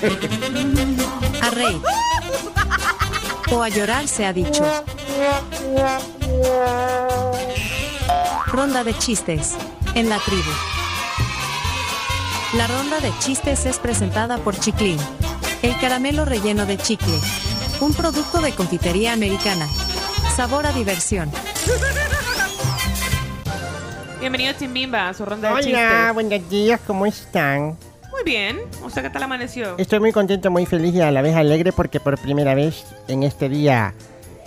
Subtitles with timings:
[0.00, 1.80] A reír.
[3.50, 4.64] O a llorar se ha dicho.
[8.46, 9.56] Ronda de chistes.
[9.94, 10.50] En la tribu.
[12.54, 14.98] La ronda de chistes es presentada por Chiclin.
[15.62, 17.18] El caramelo relleno de chicle.
[17.80, 19.66] Un producto de confitería americana.
[20.36, 21.30] Sabor a diversión.
[24.20, 26.14] Bienvenido Chimbimba a su ronda de Hola, chistes.
[26.14, 27.76] buenos días, ¿cómo están?
[28.18, 28.60] Muy bien.
[28.82, 29.76] ¿Usted qué tal amaneció?
[29.78, 33.22] Estoy muy contento, muy feliz y a la vez alegre porque por primera vez en
[33.22, 33.94] este día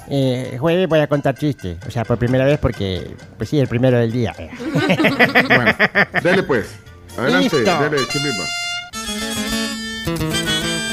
[0.09, 1.77] eh, jueves voy a contar chistes.
[1.87, 4.35] O sea, por primera vez porque, pues sí, el primero del día.
[5.47, 5.73] Bueno,
[6.21, 6.75] dele pues.
[7.17, 7.81] Adelante, Listo.
[7.81, 8.45] dele, Chimbimba.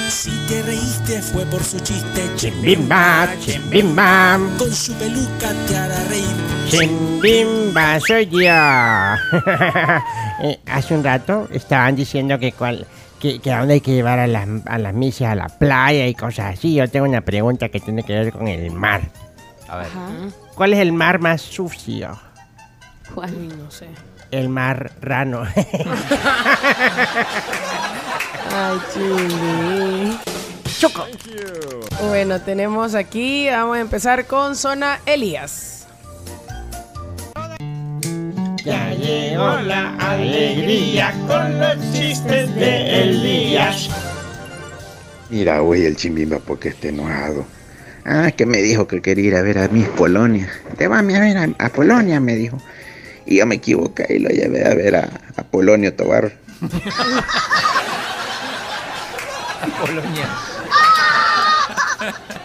[0.09, 6.58] Si te reíste fue por su chiste, Chimbimba, chimbimba, Con su peluca te hará reír.
[6.69, 8.39] Chimbimba, soy yo.
[10.41, 12.87] Eh, hace un rato estaban diciendo que cuál...
[13.19, 16.07] Que, que a dónde hay que llevar a las, a las misias a la playa
[16.07, 16.75] y cosas así.
[16.75, 19.01] Yo tengo una pregunta que tiene que ver con el mar.
[19.67, 19.89] A ver.
[20.55, 22.17] ¿Cuál es el mar más sucio?
[23.17, 23.89] Uy, no sé.
[24.31, 25.43] El mar rano.
[28.55, 30.19] Ay.
[30.79, 31.05] Choco.
[32.09, 35.78] Bueno, tenemos aquí, vamos a empezar con Zona Elías.
[39.09, 43.89] Llegó la alegría con los chistes de Elías.
[45.31, 47.47] Mira, güey, el chimbimba porque está enojado.
[48.05, 50.49] Ah, que me dijo que quería ir a ver a Miss Polonia.
[50.77, 52.59] Te va a ver a, a Polonia, me dijo.
[53.27, 56.33] Y yo me equivoqué y lo llevé a ver a, a Polonio Tobar.
[59.81, 60.29] Polonia.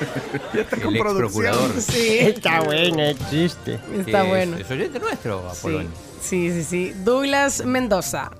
[0.54, 1.80] Ya está con El producción.
[1.80, 3.78] Sí, Está bueno el chiste.
[3.98, 4.56] está que bueno.
[4.56, 5.90] Es, es oyente nuestro, Sí, Apolonio.
[6.20, 6.92] sí, sí, sí.
[7.04, 8.30] Douglas Mendoza.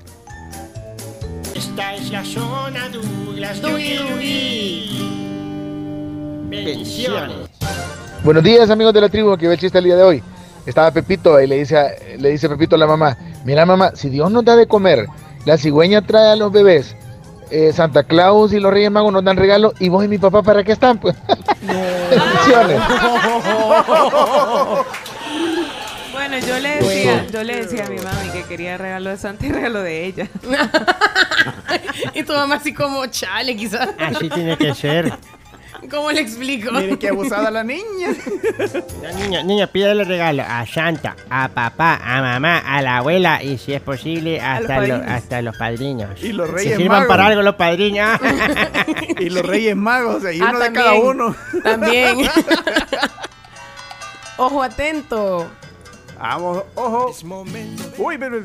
[1.55, 3.61] Esta es la zona Douglas.
[6.49, 7.37] Bendiciones.
[8.25, 10.23] Buenos días amigos de la tribu que ve el chiste el día de hoy.
[10.65, 14.09] Estaba Pepito y le dice, a- le dice Pepito a la mamá, mira mamá, si
[14.09, 15.07] Dios nos da de comer,
[15.45, 16.97] la cigüeña trae a los bebés,
[17.51, 20.43] eh, Santa Claus y los Reyes Magos nos dan regalos y vos y mi papá
[20.43, 21.17] para qué están pues.
[22.11, 22.81] Bendiciones.
[26.29, 29.47] Bueno, yo le decía, yo le decía a mi mami que quería regalo de Santa
[29.47, 30.29] y regalo de ella.
[32.15, 33.91] y tu mamá así como, chale, quizás.
[33.99, 35.13] Así tiene que ser.
[35.91, 36.73] ¿Cómo le explico?
[36.73, 37.83] Miren qué abusada la niña.
[39.03, 43.57] No, niño, niño, pídele regalo a Santa, a papá, a mamá, a la abuela y
[43.59, 45.11] si es posible hasta, los lo- padrinos.
[45.23, 46.23] hasta los padrinos.
[46.23, 47.09] Y los Se Reyes sirvan Magos.
[47.09, 48.21] para algo los padrinos.
[49.19, 51.37] Y los Reyes Magos, y Ah, uno de también, cada uno.
[51.63, 52.19] También.
[54.39, 55.47] Ojo atento.
[56.19, 57.15] Vamos, ojo.
[57.99, 58.43] Uy, pero.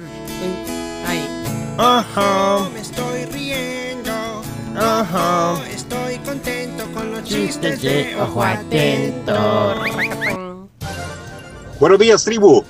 [1.07, 1.43] Ahí.
[1.77, 3.80] Ojo, Me estoy riendo.
[4.77, 5.63] Ojo.
[5.65, 9.75] Estoy contento con los Chistes de ojo atento.
[11.79, 12.63] Buenos días, tribu.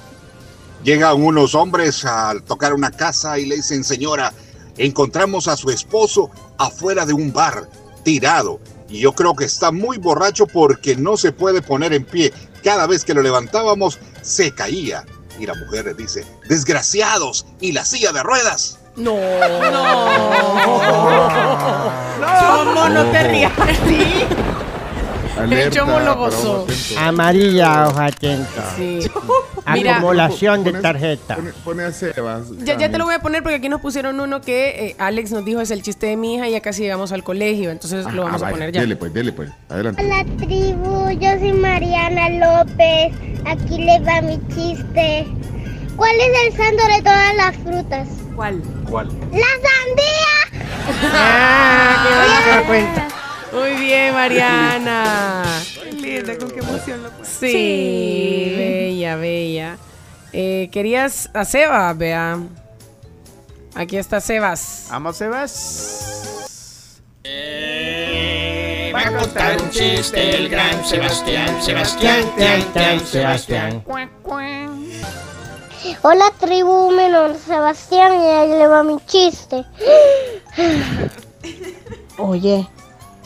[0.84, 4.34] Llegan unos hombres a tocar una casa y le dicen, señora,
[4.78, 7.69] encontramos a su esposo afuera de un bar,
[8.03, 8.59] tirado.
[8.89, 12.33] Y yo creo que está muy borracho porque no se puede poner en pie.
[12.63, 15.06] Cada vez que lo levantábamos, se caía.
[15.39, 18.81] Y la mujer le dice, desgraciados, y la silla de ruedas.
[19.01, 19.16] No.
[22.39, 24.25] Chomo, no te rías así.
[25.39, 26.67] Alerta, Chomo lo gozó.
[27.00, 28.62] Amarilla, ojo atento.
[28.75, 29.00] Sí.
[29.73, 31.35] Mira, Acumulación de tarjeta.
[31.35, 32.44] Pone, pone a Sebas.
[32.63, 35.31] ya, ya te lo voy a poner porque aquí nos pusieron uno que eh, Alex
[35.31, 38.06] nos dijo es el chiste de mi hija y ya casi llegamos al colegio, entonces
[38.13, 38.81] lo Ah, vamos a vaya, poner ya.
[38.81, 39.50] Dele pues, dele pues.
[39.69, 40.03] Adelante.
[40.03, 43.13] Hola tribu, yo soy Mariana López.
[43.45, 45.25] Aquí les va mi chiste.
[46.01, 48.07] ¿Cuál es el santo de todas las frutas?
[48.35, 48.63] ¿Cuál?
[49.31, 50.34] ¡La sandía!
[51.13, 53.07] Ah, qué cuenta.
[53.53, 55.44] Muy bien, Mariana.
[55.84, 57.51] Qué linda, con qué emoción lo puse.
[57.51, 59.78] Sí, bella, bella.
[60.34, 62.39] Eh, ¿Querías a Sebas, vea?
[63.75, 64.88] Aquí está Sebas.
[64.89, 67.00] Vamos, Sebas.
[68.95, 73.83] Va a contar un chiste el gran Sebastián, Sebastián, Sebastián, Sebastián.
[76.04, 79.66] Hola tribu, mi nombre es Sebastián y ahí le va mi chiste.
[82.18, 82.68] Oye,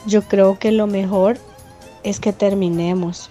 [0.05, 1.37] yo creo que lo mejor
[2.03, 3.29] es que terminemos.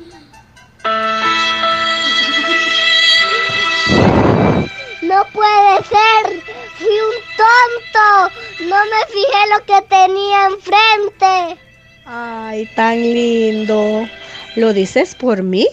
[5.00, 6.42] No puede ser,
[6.76, 8.34] fui un tonto.
[8.68, 11.60] No me fijé lo que tenía enfrente.
[12.04, 14.06] Ay, tan lindo.
[14.54, 15.66] ¿Lo dices por mí?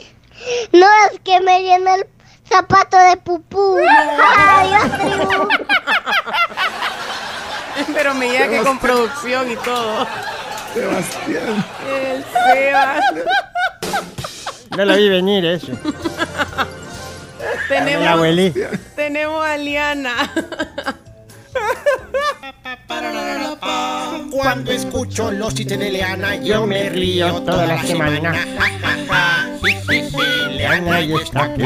[0.71, 2.06] No es que me llena el
[2.51, 3.77] zapato de pupú.
[4.38, 5.48] Adiós tribu.
[7.94, 10.06] Pero me llega que con producción y todo.
[10.74, 11.65] Sebastián.
[11.89, 13.03] El Sebas.
[14.77, 15.68] No lo vi venir eso.
[17.68, 18.69] Tenemos, La abuelita.
[18.95, 20.31] tenemos a Liana.
[24.31, 28.33] Cuando escucho los chistes de Leana, yo me río toda la semana.
[30.71, 31.63] Está aquí.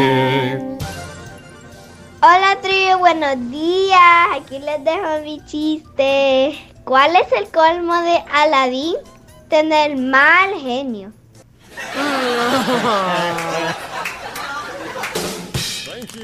[2.21, 3.99] Hola tribu, buenos días.
[4.35, 6.57] Aquí les dejo mi chiste.
[6.85, 8.95] ¿Cuál es el colmo de Aladín?
[9.47, 11.11] Tener mal genio.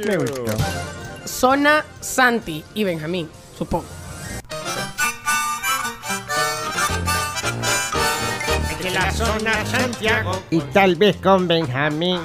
[0.03, 0.43] Me gustó.
[1.25, 3.85] Zona Santi y Benjamín, supongo.
[8.81, 12.19] De la zona Santiago, Y tal vez con Benjamín.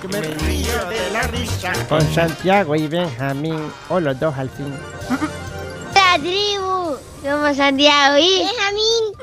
[0.00, 1.72] Que me río de la risa.
[1.88, 3.72] Con Santiago y Benjamín.
[3.88, 4.74] O los dos al fin.
[5.94, 6.96] La tribu.
[7.22, 9.14] Somos Santiago y Benjamín.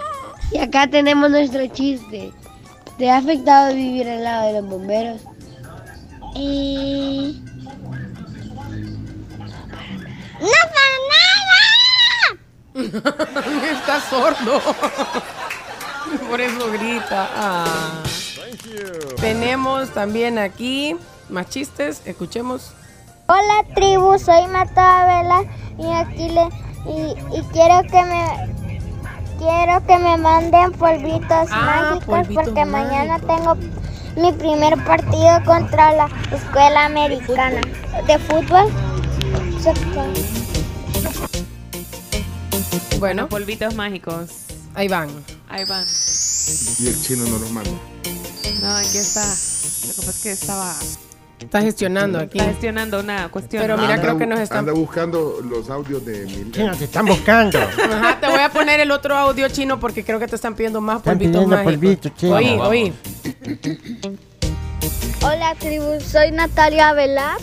[0.51, 2.31] Y acá tenemos nuestro chiste.
[2.97, 5.21] ¿Te ha afectado vivir al lado de los bomberos?
[6.35, 7.41] Y...
[10.39, 11.25] ¡No para nada!
[13.71, 14.61] Está sordo.
[16.29, 17.29] Por eso grita.
[17.35, 18.03] Ah.
[19.19, 20.95] Tenemos también aquí
[21.29, 22.01] más chistes.
[22.05, 22.71] Escuchemos.
[23.27, 25.43] Hola tribu, soy Matabela
[25.79, 26.43] y aquí le
[26.87, 28.55] y, y quiero que me
[29.39, 33.55] quiero que me manden polvitos Ah, mágicos polvitos porque mañana tengo
[34.15, 37.61] mi primer partido contra la escuela americana
[38.05, 38.71] de fútbol.
[42.99, 44.29] Bueno, polvitos mágicos.
[44.75, 45.09] ahí van.
[45.49, 45.83] Ahí van.
[46.79, 47.71] Y el chino no los manda.
[48.61, 49.21] No, aquí está.
[49.21, 50.75] Lo que pasa es que estaba
[51.39, 52.37] Está gestionando aquí.
[52.37, 53.61] está gestionando una cuestión.
[53.61, 56.51] Pero mira, creo que nos están- Anda buscando los audios de Mil.
[56.51, 57.59] ¿Qué nos están buscando?
[57.91, 60.81] Ajá, te voy a poner el otro audio chino porque creo que te están pidiendo
[60.81, 61.73] más Están polvitos pidiendo mágicos.
[61.75, 62.35] polvitos, chino.
[62.35, 62.93] Oí, Vamos, oí.
[65.23, 67.37] Hola tribu, soy Natalia Velar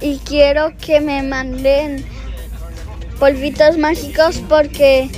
[0.00, 2.04] y quiero que me manden
[3.20, 5.10] polvitos mágicos porque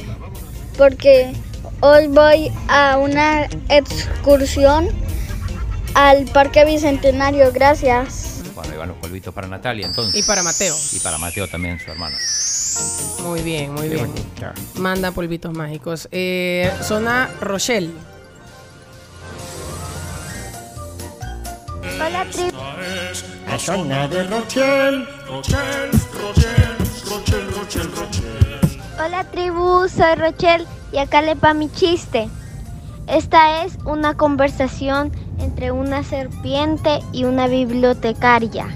[0.77, 1.33] porque
[1.81, 4.89] hoy voy a una excursión
[5.95, 7.53] al Parque Bicentenario.
[7.53, 8.43] Gracias.
[8.55, 10.23] Bueno, ahí van los polvitos para Natalia entonces.
[10.23, 10.77] Y para Mateo.
[10.93, 12.17] Y para Mateo también, su hermano.
[13.23, 14.13] Muy bien, muy bien.
[14.75, 16.09] Manda polvitos mágicos.
[16.11, 17.91] Eh, zona Rochelle.
[22.01, 22.59] Hola tribu.
[23.47, 25.07] La zona de Rochelle.
[28.99, 32.29] Hola tribu, soy Rochelle y acá le va mi chiste.
[33.07, 38.67] Esta es una conversación entre una serpiente y una bibliotecaria.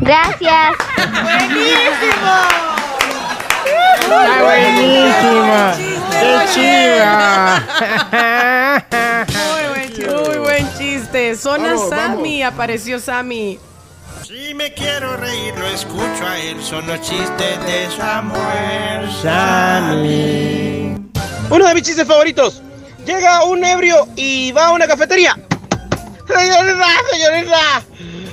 [0.00, 0.74] Gracias.
[4.02, 5.74] ¡Está buenísima!
[6.10, 7.62] ¡Qué chiva!
[9.52, 10.10] Muy buen chiste.
[10.28, 11.36] Muy buen chiste.
[11.36, 12.42] Zona Vamos, Sammy.
[12.42, 13.58] Apareció Sammy.
[14.32, 16.56] Si me quiero reír, lo escucho a él.
[16.62, 19.12] Son los chistes de Samuel.
[19.20, 20.96] Sammy.
[21.50, 22.62] Uno de mis chistes favoritos.
[23.04, 25.38] Llega un ebrio y va a una cafetería.
[26.26, 27.84] Señorita, señorita,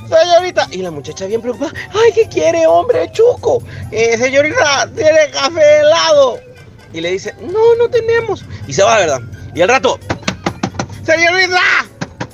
[0.08, 0.68] señorita.
[0.72, 1.74] Y la muchacha bien preocupada.
[1.90, 3.62] Ay, ¿qué quiere, hombre, chuco?
[3.92, 6.40] Eh, señorita, ¿tiene café helado?
[6.94, 8.46] Y le dice, no, no tenemos.
[8.68, 9.20] Y se va, ¿verdad?
[9.54, 10.00] Y al rato,
[11.04, 11.60] señorita,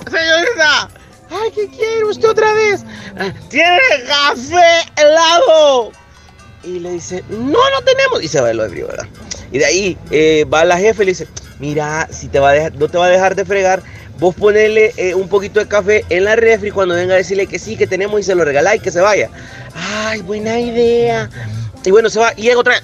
[0.08, 0.88] señorita.
[1.30, 2.84] Ay, ¿qué quiere usted otra vez?
[3.18, 5.92] "Ah, ¿Tiene café helado?
[6.62, 8.22] Y le dice, no, no tenemos.
[8.22, 9.06] Y se va el ebrio, ¿verdad?
[9.52, 11.28] Y de ahí eh, va la jefe y le dice,
[11.58, 13.82] mira, si te va a dejar, no te va a dejar de fregar,
[14.18, 17.58] vos ponele eh, un poquito de café en la refri cuando venga a decirle que
[17.58, 19.30] sí, que tenemos y se lo regaláis, que se vaya.
[19.74, 21.30] Ay, buena idea.
[21.84, 22.82] Y bueno, se va y llega otra vez.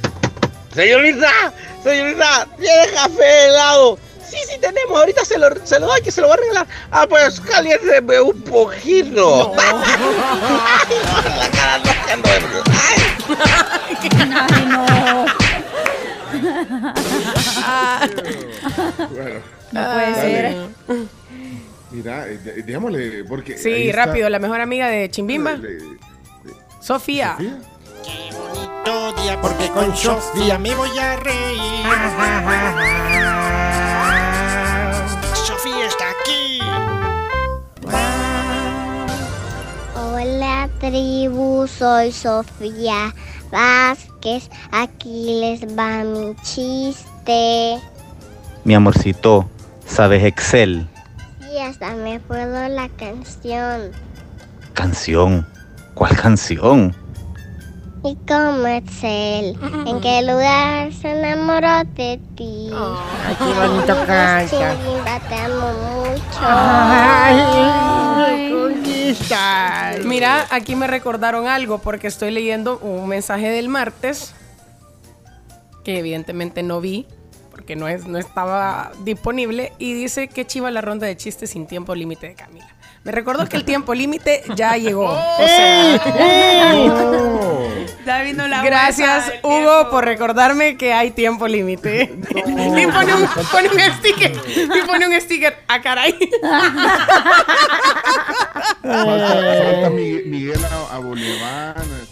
[0.75, 3.99] Señorita, señorita, ¿tiene café helado?
[4.33, 6.67] Sí, sí tenemos, ahorita se lo, se lo doy, que se lo va a regalar.
[6.91, 9.53] Ah, pues caliénteme un poquito.
[9.59, 11.93] Ay, no, la cara no,
[17.67, 19.09] Ay, no.
[19.11, 19.41] Bueno.
[19.73, 20.21] No puede Dale.
[20.23, 20.57] ser.
[21.91, 23.59] Mira, eh, démosle, porque.
[23.59, 24.29] Sí, está- rápido.
[24.31, 25.59] La mejor amiga de Chimbimba.
[26.81, 27.37] Sofía.
[28.85, 31.87] Todo día porque con Sofía me voy a reír.
[40.83, 43.15] Tribu, soy Sofía
[43.53, 44.51] Vázquez.
[44.73, 47.79] Aquí les va mi chiste.
[48.65, 49.49] Mi amorcito,
[49.87, 50.89] ¿sabes Excel?
[51.53, 53.93] Y hasta me puedo la canción.
[54.75, 55.47] Canción.
[55.95, 56.97] ¿Cuál canción?
[58.04, 59.56] ¿Y cómo es él?
[59.87, 62.71] ¿En qué lugar se enamoró de ti?
[62.75, 64.76] Ay, qué bonito canta.
[65.28, 66.40] Te amo mucho.
[66.40, 67.92] Ay.
[70.04, 74.35] Mira, aquí me recordaron algo porque estoy leyendo un mensaje del martes
[75.85, 77.06] que evidentemente no vi
[77.50, 81.66] porque no, es, no estaba disponible y dice que chiva la ronda de chistes sin
[81.66, 82.72] tiempo límite de Camila.
[83.04, 85.11] Me recordó que el tiempo límite ya llegó.
[85.11, 86.00] O sea,
[88.06, 89.90] Ya vino la Gracias, Hugo, tiempo.
[89.90, 92.12] por recordarme que hay tiempo límite.
[92.30, 94.32] y pone un, pone un sticker.
[94.56, 95.56] Y pone un sticker.
[95.68, 96.18] ¡Ah, caray!
[98.82, 100.23] Falta, falta Miguel,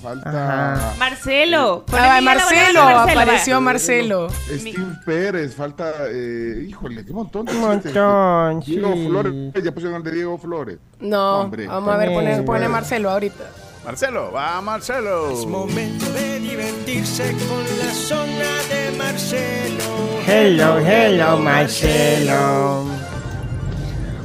[0.03, 1.85] Falta Marcelo.
[1.93, 3.03] Ah, Miguel Marcelo, va.
[3.05, 4.29] apareció Marcelo.
[4.31, 7.45] Steve Pérez, falta, eh, híjole, qué montón.
[7.47, 8.93] de montón, Diego.
[8.95, 10.79] Flores, ya pusieron el de Diego Flores.
[11.01, 11.67] No, Hombre.
[11.67, 13.45] vamos a ver, pone, pone Marcelo ahorita.
[13.85, 15.31] Marcelo, va Marcelo.
[15.31, 19.85] Es momento de divertirse con la zona de Marcelo.
[20.27, 22.85] Hello, hello, Marcelo.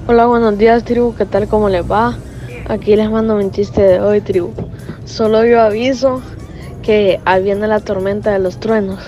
[0.08, 1.16] Hola, buenos días, tribu.
[1.16, 1.48] ¿Qué tal?
[1.48, 2.16] ¿Cómo les va?
[2.68, 4.54] Aquí les mando mi chiste de hoy, tribu.
[5.06, 6.22] Solo yo aviso
[6.82, 9.00] que viene la tormenta de los truenos.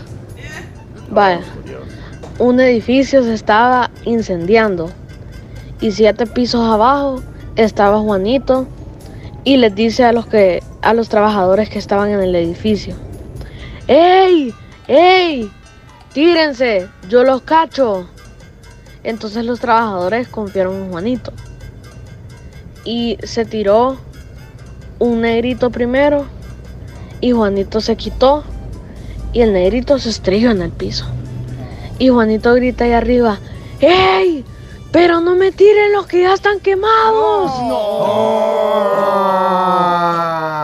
[1.09, 1.41] Vaya,
[2.39, 4.89] un edificio se estaba incendiando
[5.81, 7.21] y siete pisos abajo
[7.55, 8.67] estaba Juanito
[9.43, 12.95] y les dice a los que a los trabajadores que estaban en el edificio:
[13.87, 14.53] ¡Ey!
[14.87, 15.51] ¡Ey!
[16.13, 16.87] ¡Tírense!
[17.09, 18.07] ¡Yo los cacho!
[19.03, 21.31] Entonces los trabajadores confiaron en Juanito.
[22.83, 23.97] Y se tiró
[24.99, 26.25] un negrito primero.
[27.21, 28.43] Y Juanito se quitó.
[29.33, 31.05] Y el negrito se estrelló en el piso.
[31.99, 33.39] Y Juanito grita ahí arriba.
[33.79, 34.45] ¡Ey!
[34.91, 37.51] Pero no me tiren los que ya están quemados.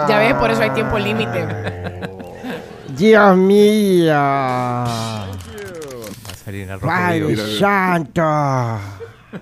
[0.07, 1.45] Ya ves, por eso hay tiempo límite.
[2.97, 4.13] Dios mío.
[4.13, 5.27] Va a
[6.43, 8.21] salir en el santo.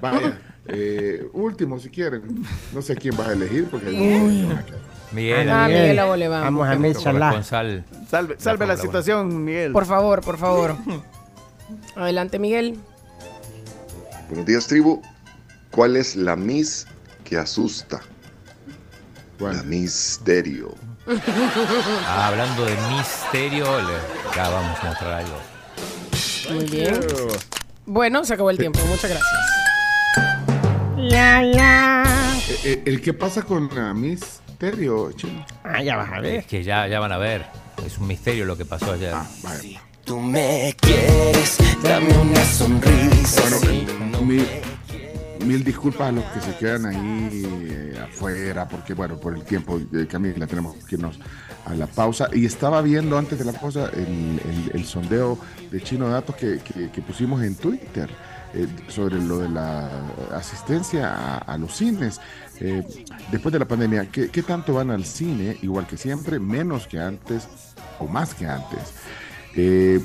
[0.02, 2.44] Vaya, eh, último si quieren.
[2.74, 5.98] No sé quién vas a elegir porque Miguel, Ah, Miguel.
[6.00, 6.30] Miguel.
[6.30, 7.44] Vamos a Miguel Salah.
[7.44, 7.84] Salve,
[8.38, 9.72] salve la situación, Miguel.
[9.72, 10.76] Por favor, por favor.
[11.96, 12.78] Adelante, Miguel.
[14.30, 15.02] Buenos días, tribu.
[15.72, 16.88] ¿Cuál es la Miss
[17.24, 18.02] que asusta?
[19.40, 20.76] La Misterio.
[22.06, 25.36] Ah, hablando de misterio, le- ya vamos a mostrar algo.
[26.54, 27.00] Muy bien.
[27.86, 28.80] Bueno, se acabó el tiempo.
[28.86, 29.51] Muchas gracias.
[31.02, 32.04] La, la.
[32.50, 35.46] Eh, eh, ¿El qué pasa con la Misterio, chino?
[35.64, 36.36] Ah, ya vas a ver.
[36.42, 37.46] Es que ya, ya van a ver.
[37.86, 39.14] Es un misterio lo que pasó ayer.
[40.06, 43.42] Tú me quieres, dame una sonrisa.
[43.64, 44.48] Bueno, mil,
[45.46, 49.80] mil disculpas a los que se quedan ahí eh, afuera, porque bueno, por el tiempo,
[49.94, 51.20] eh, Camila, tenemos que irnos
[51.66, 52.30] a la pausa.
[52.34, 55.40] Y estaba viendo antes de la pausa el, el- el sondeo
[55.72, 58.10] de Chino Datos que, que- que pusimos en Twitter
[58.54, 59.90] eh, sobre lo de la
[60.36, 62.20] asistencia a, a los cines.
[62.60, 62.84] Eh,
[63.32, 65.58] después de la pandemia, ¿qué, qué tanto van al cine?
[65.62, 67.48] Igual que siempre, menos que antes
[68.00, 68.94] o más que antes.
[69.56, 70.00] Eh,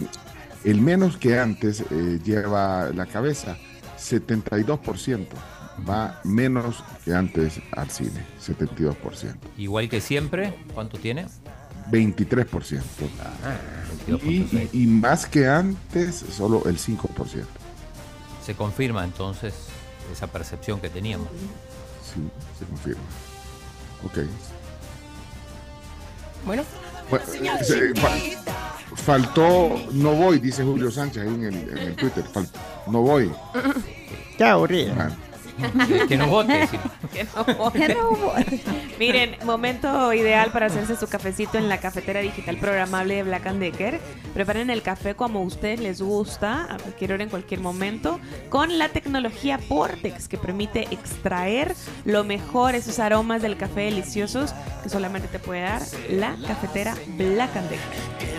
[0.65, 1.85] el menos que antes
[2.25, 3.57] lleva la cabeza,
[3.99, 5.27] 72%.
[5.89, 9.35] Va menos que antes al cine, 72%.
[9.59, 11.27] Igual que siempre, ¿cuánto tiene?
[11.93, 12.81] 23%.
[13.45, 13.57] Ah,
[14.27, 17.45] y- y más que antes, solo el 5%.
[18.47, 19.53] Se confirma entonces
[20.13, 21.27] esa percepción que teníamos.
[22.03, 22.21] Sí,
[22.57, 23.03] se confirma.
[24.05, 24.19] Ok.
[26.45, 26.63] Bueno.
[27.11, 32.25] Bueno, eh, fa- faltó, no voy, dice Julio Sánchez ahí en el, en el Twitter.
[32.25, 32.49] Fal-
[32.87, 33.33] no voy.
[34.39, 34.95] Qué aburrido.
[36.09, 36.67] Que no vote.
[36.69, 36.79] sí.
[37.13, 37.25] Que
[37.95, 38.61] no vote.
[38.99, 43.61] Miren, momento ideal para hacerse su cafecito en la cafetera digital programable de Black and
[43.61, 44.01] Decker.
[44.35, 48.79] Preparen el café como a ustedes les gusta, a cualquier hora, en cualquier momento, con
[48.79, 55.29] la tecnología Portex que permite extraer lo mejor, esos aromas del café deliciosos que solamente
[55.29, 58.36] te puede dar la cafetera Black and Decker.